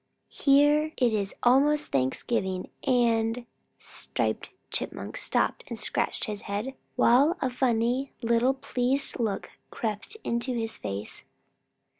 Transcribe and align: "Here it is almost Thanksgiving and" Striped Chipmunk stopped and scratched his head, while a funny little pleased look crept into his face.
"Here 0.29 0.93
it 0.97 1.13
is 1.13 1.35
almost 1.43 1.91
Thanksgiving 1.91 2.71
and" 2.83 3.45
Striped 3.77 4.49
Chipmunk 4.71 5.15
stopped 5.15 5.63
and 5.67 5.77
scratched 5.77 6.25
his 6.25 6.41
head, 6.49 6.73
while 6.95 7.37
a 7.39 7.51
funny 7.51 8.11
little 8.23 8.55
pleased 8.55 9.19
look 9.19 9.51
crept 9.69 10.17
into 10.23 10.55
his 10.55 10.75
face. 10.75 11.23